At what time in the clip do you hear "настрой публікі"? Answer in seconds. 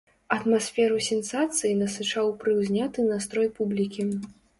3.11-4.07